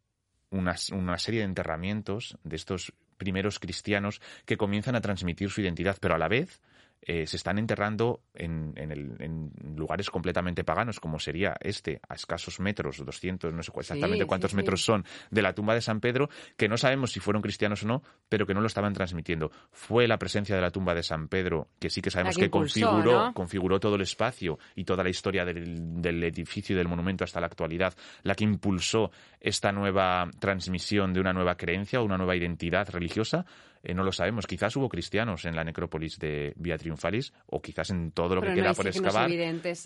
una, 0.54 1.18
serie 1.18 1.40
de 1.40 1.46
enterramientos 1.46 2.38
de 2.44 2.56
estos 2.56 2.92
primeros 3.16 3.58
cristianos 3.58 4.20
que 4.44 4.56
comienzan 4.56 4.96
a 4.96 5.00
transmitir 5.00 5.50
su 5.50 5.60
identidad, 5.60 5.96
pero 6.00 6.14
a 6.14 6.18
la 6.18 6.28
vez 6.28 6.60
eh, 7.06 7.26
se 7.26 7.36
están 7.36 7.58
enterrando 7.58 8.22
en, 8.34 8.72
en, 8.76 9.52
lugares 9.76 10.08
completamente 10.08 10.64
paganos, 10.64 11.00
como 11.00 11.18
sería 11.18 11.54
este, 11.60 12.00
a 12.08 12.14
escasos 12.14 12.60
metros, 12.60 13.04
200, 13.04 13.52
no 13.52 13.62
sé 13.62 13.72
exactamente 13.76 14.24
cuántos 14.24 14.54
metros 14.54 14.82
son, 14.82 15.04
de 15.30 15.42
la 15.42 15.54
tumba 15.54 15.74
de 15.74 15.82
San 15.82 16.00
Pedro, 16.00 16.30
que 16.56 16.68
no 16.68 16.78
sabemos 16.78 17.12
si 17.12 17.20
fueron 17.20 17.42
cristianos 17.42 17.82
o 17.82 17.86
no, 17.86 18.02
pero 18.28 18.46
que 18.46 18.54
no 18.54 18.60
lo 18.60 18.66
estaban 18.66 18.94
transmitiendo. 18.94 19.50
Fue 19.70 20.08
la 20.08 20.18
presencia 20.18 20.56
de 20.56 20.62
la 20.62 20.70
tumba 20.70 20.94
de 20.94 21.02
San 21.02 21.28
Pedro, 21.28 21.68
que 21.78 21.90
sí 21.90 22.00
que 22.00 22.10
sabemos 22.10 22.38
que, 22.38 22.48
configuró, 22.48 23.32
configuró 23.34 23.78
todo 23.78 23.96
el 23.96 24.02
espacio 24.02 24.58
y 24.74 24.84
toda 24.84 25.04
la 25.04 25.10
historia 25.10 25.44
del, 25.44 26.00
del 26.00 26.24
edificio 26.24 26.74
y 26.74 26.78
del 26.78 26.88
monumento 26.88 27.24
hasta 27.24 27.40
la 27.40 27.46
actualidad, 27.46 27.94
la 28.22 28.34
que 28.34 28.44
impulsó 28.44 29.10
esta 29.40 29.72
nueva 29.72 30.30
transmisión 30.38 31.12
de 31.12 31.20
una 31.20 31.34
nueva 31.34 31.56
creencia 31.56 32.00
o 32.00 32.04
una 32.04 32.16
nueva 32.16 32.34
identidad 32.34 32.88
religiosa 32.90 33.44
eh, 33.84 33.94
no 33.94 34.02
lo 34.02 34.12
sabemos. 34.12 34.46
Quizás 34.46 34.74
hubo 34.76 34.88
cristianos 34.88 35.44
en 35.44 35.54
la 35.54 35.62
necrópolis 35.62 36.18
de 36.18 36.54
Vía 36.56 36.78
Triunfalis 36.78 37.32
o 37.46 37.60
quizás 37.60 37.90
en 37.90 38.12
todo 38.12 38.34
lo 38.34 38.40
que 38.40 38.54
queda 38.54 38.72
por 38.72 38.86
excavar. 38.86 39.30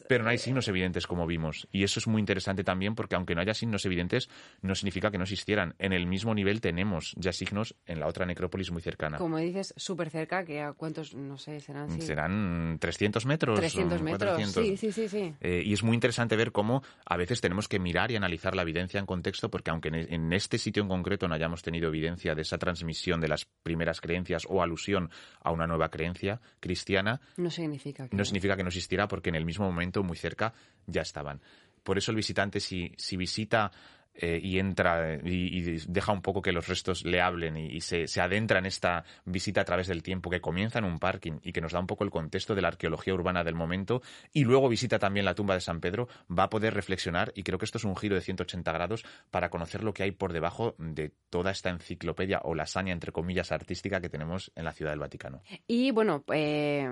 Pero 0.09 0.25
no 0.25 0.31
hay 0.31 0.39
signos 0.39 0.69
evidentes 0.69 1.07
como 1.07 1.27
vimos. 1.27 1.67
Y 1.73 1.83
eso 1.83 1.99
es 1.99 2.07
muy 2.07 2.21
interesante 2.21 2.63
también 2.63 2.95
porque 2.95 3.17
aunque 3.17 3.35
no 3.35 3.41
haya 3.41 3.55
signos 3.55 3.85
evidentes, 3.85 4.31
no 4.63 4.75
significa 4.75 5.11
que 5.11 5.19
no 5.19 5.25
existieran. 5.25 5.75
En 5.79 5.93
el 5.93 6.07
mismo 6.07 6.35
nivel 6.35 6.61
tenemos 6.61 7.15
ya 7.17 7.33
signos 7.33 7.75
en 7.87 7.99
la 7.99 8.07
otra 8.07 8.25
necrópolis 8.25 8.71
muy 8.71 8.83
cercana. 8.83 9.19
Como 9.19 9.39
dices, 9.39 9.75
súper 9.77 10.11
cerca, 10.11 10.45
que 10.45 10.61
a 10.61 10.73
cuántos, 10.73 11.15
no 11.15 11.37
sé, 11.37 11.61
serán... 11.61 12.01
Serán 12.01 12.79
300 12.79 13.27
metros. 13.27 13.59
300 13.59 14.01
metros, 14.03 14.53
sí, 14.53 14.77
sí, 14.77 14.93
sí. 14.93 15.09
sí. 15.09 15.35
Eh, 15.41 15.63
y 15.65 15.73
es 15.73 15.83
muy 15.83 15.95
interesante 15.95 16.37
ver 16.37 16.53
cómo 16.53 16.83
a 17.05 17.17
veces 17.17 17.41
tenemos 17.41 17.67
que 17.67 17.81
mirar 17.81 18.13
y 18.13 18.17
analizar 18.17 18.55
la 18.55 18.63
evidencia 18.63 19.01
en 19.01 19.07
contexto 19.07 19.51
porque 19.51 19.71
aunque 19.71 19.89
en 19.89 20.33
este 20.33 20.59
sitio 20.59 20.83
en 20.83 20.89
concreto 20.89 21.27
no 21.27 21.35
hayamos 21.35 21.63
tenido 21.63 21.89
evidencia 21.89 22.35
de 22.35 22.43
esa 22.43 22.59
transmisión 22.59 23.21
de 23.21 23.29
las 23.29 23.47
primeras 23.63 23.88
creencias 24.01 24.47
o 24.49 24.63
alusión 24.63 25.11
a 25.41 25.51
una 25.51 25.67
nueva 25.67 25.89
creencia 25.91 26.41
cristiana, 26.61 27.21
no 27.37 27.51
significa 27.51 28.09
que 28.09 28.17
no, 28.17 28.25
significa 28.25 28.57
que 28.57 28.63
no 28.63 28.69
existiera 28.69 29.09
porque 29.09 29.31
en 29.31 29.35
el 29.35 29.45
mismo 29.45 29.65
momento, 29.65 30.03
muy 30.03 30.17
cerca, 30.17 30.53
ya 30.87 31.03
estaban. 31.03 31.41
Por 31.83 31.97
eso 31.99 32.11
el 32.11 32.17
visitante, 32.17 32.61
si, 32.61 32.93
si 32.99 33.17
visita 33.17 33.73
eh, 34.21 34.41
y 34.43 34.59
entra 34.59 35.15
y, 35.25 35.79
deja 35.87 36.13
un 36.13 36.23
poco 36.23 36.43
que 36.43 36.51
los 36.51 36.67
restos 36.67 37.05
le 37.05 37.21
hablen 37.21 37.57
y, 37.57 37.81
se, 37.81 38.09
se, 38.09 38.21
adentra 38.21 38.59
en 38.59 38.67
esta 38.67 39.05
visita 39.25 39.61
a 39.61 39.65
través 39.65 39.87
del 39.87 40.03
tiempo 40.03 40.29
que 40.29 40.41
comienza 40.41 40.81
en 40.81 40.85
un 40.85 40.99
parking 40.99 41.39
y 41.43 41.53
que 41.53 41.61
nos 41.61 41.73
da 41.73 41.79
un 41.79 41.87
poco 41.87 42.03
el 42.03 42.11
contexto 42.11 42.55
de 42.55 42.63
la 42.63 42.69
arqueología 42.69 43.15
urbana 43.15 43.45
del 43.45 43.55
momento 43.55 44.03
y 44.33 44.45
luego 44.45 44.69
visita 44.69 44.99
también 44.99 45.25
la 45.25 45.35
tumba 45.35 45.55
de 45.55 45.61
San 45.61 45.81
Pedro, 45.81 46.09
va 46.37 46.45
a 46.45 46.51
poder 46.51 46.75
reflexionar 46.75 47.33
y 47.35 47.45
creo 47.45 47.59
que 47.59 47.65
esto 47.65 47.79
es 47.79 47.85
un 47.85 47.97
giro 47.97 48.17
de 48.17 48.21
180 48.23 48.73
grados 48.73 49.05
para 49.31 49.51
conocer 49.51 49.85
lo 49.85 49.95
que 49.95 50.03
hay 50.03 50.11
por 50.11 50.33
debajo 50.33 50.75
de 50.79 51.13
toda 51.31 51.51
esta 51.51 51.71
enciclopedia 51.71 52.41
o 52.43 52.55
lasaña, 52.55 52.93
entre 52.93 53.13
comillas, 53.13 53.53
artística 53.53 54.01
que 54.01 54.09
tenemos 54.09 54.51
en 54.57 54.65
la 54.65 54.73
Ciudad 54.73 54.93
del 54.93 55.01
Vaticano. 55.01 55.43
Y 55.67 55.91
bueno, 55.93 56.25
eh, 56.33 56.89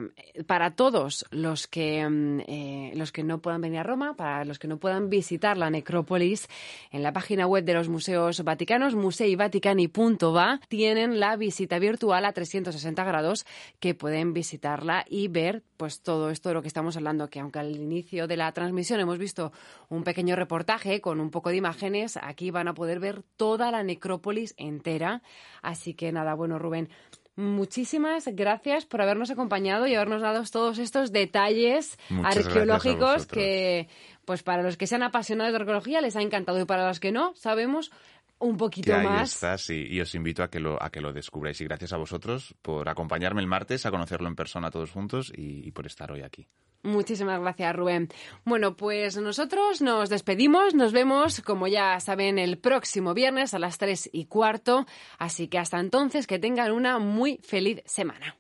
para 0.47 0.75
todos 0.75 1.26
los 1.30 1.66
que, 1.66 2.09
mm, 2.09 2.40
eh, 2.47 2.92
los 2.95 3.12
que 3.12 3.25
no 3.25 3.40
puedan 3.40 3.61
venir 3.61 3.80
a 3.80 3.83
Roma, 3.83 4.14
para 4.14 4.45
los 4.45 4.59
que 4.59 4.68
no 4.68 4.78
puedan 4.78 5.11
visitar 5.11 5.56
la 5.56 5.71
necrópolis, 5.71 6.49
en 6.90 7.02
la 7.02 7.12
página 7.16 7.46
web 7.46 7.64
de 7.64 7.73
los 7.73 7.88
museos 7.88 8.44
vaticanos, 8.44 8.94
museivaticani.va, 8.94 10.61
tienen 10.68 11.18
la 11.18 11.35
visita 11.37 11.78
virtual 11.78 12.26
a 12.26 12.32
360 12.35 13.02
grados 13.04 13.46
que 13.80 13.94
pueden 13.94 14.35
visitarla 14.35 15.02
y 15.08 15.28
ver 15.28 15.62
pues 15.78 16.02
todo 16.02 16.28
esto 16.28 16.50
de 16.50 16.56
lo 16.56 16.61
que 16.61 16.68
estamos 16.68 16.94
hablando, 16.94 17.30
que 17.30 17.40
aunque 17.40 17.58
al 17.58 17.75
inicio 17.75 18.26
de 18.26 18.37
la 18.37 18.52
transmisión 18.52 19.00
hemos 19.00 19.16
visto 19.16 19.50
un 19.88 20.04
pequeño 20.04 20.37
reportaje 20.37 21.00
con 21.00 21.18
un 21.20 21.30
poco 21.30 21.49
de 21.49 21.56
imágenes, 21.56 22.18
aquí 22.20 22.50
van 22.50 22.68
a 22.68 22.75
poder 22.75 23.00
ver 23.00 23.23
toda 23.38 23.70
la 23.70 23.82
necrópolis 23.82 24.52
entera. 24.58 25.23
Así 25.62 25.94
que 25.94 26.12
nada, 26.12 26.35
bueno, 26.35 26.58
Rubén, 26.58 26.90
muchísimas 27.36 28.26
gracias 28.32 28.86
por 28.86 29.02
habernos 29.02 29.30
acompañado 29.30 29.86
y 29.86 29.94
habernos 29.94 30.22
dado 30.22 30.42
todos 30.50 30.78
estos 30.78 31.12
detalles 31.12 31.98
arqueológicos 32.24 33.26
que 33.26 33.88
pues 34.24 34.42
para 34.42 34.62
los 34.62 34.76
que 34.76 34.86
sean 34.86 35.02
apasionados 35.02 35.52
de 35.52 35.58
arqueología 35.58 36.00
les 36.00 36.16
ha 36.16 36.22
encantado 36.22 36.60
y 36.60 36.64
para 36.64 36.88
los 36.88 36.98
que 36.98 37.12
no, 37.12 37.34
sabemos 37.36 37.92
un 38.38 38.56
poquito 38.56 38.94
ahí 38.94 39.04
más. 39.04 39.34
está, 39.34 39.56
sí, 39.58 39.86
y 39.88 40.00
os 40.00 40.14
invito 40.14 40.42
a 40.42 40.50
que, 40.50 40.60
lo, 40.60 40.82
a 40.82 40.90
que 40.90 41.00
lo 41.00 41.12
descubráis. 41.12 41.60
Y 41.60 41.64
gracias 41.64 41.92
a 41.92 41.96
vosotros 41.96 42.54
por 42.62 42.88
acompañarme 42.88 43.40
el 43.40 43.46
martes, 43.46 43.86
a 43.86 43.90
conocerlo 43.90 44.28
en 44.28 44.36
persona 44.36 44.70
todos 44.70 44.90
juntos 44.90 45.32
y, 45.34 45.66
y 45.66 45.70
por 45.72 45.86
estar 45.86 46.12
hoy 46.12 46.22
aquí. 46.22 46.46
Muchísimas 46.82 47.40
gracias, 47.40 47.74
Rubén. 47.74 48.08
Bueno, 48.44 48.76
pues 48.76 49.16
nosotros 49.16 49.82
nos 49.82 50.08
despedimos. 50.08 50.74
Nos 50.74 50.92
vemos, 50.92 51.40
como 51.40 51.66
ya 51.66 51.98
saben, 51.98 52.38
el 52.38 52.58
próximo 52.58 53.12
viernes 53.12 53.54
a 53.54 53.58
las 53.58 53.78
tres 53.78 54.08
y 54.12 54.26
cuarto. 54.26 54.86
Así 55.18 55.48
que 55.48 55.58
hasta 55.58 55.80
entonces, 55.80 56.26
que 56.26 56.38
tengan 56.38 56.72
una 56.72 56.98
muy 56.98 57.38
feliz 57.38 57.82
semana. 57.86 58.36